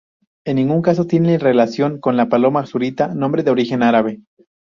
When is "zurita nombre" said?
2.65-3.43